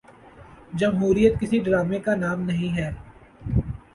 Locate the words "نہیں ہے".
2.41-2.89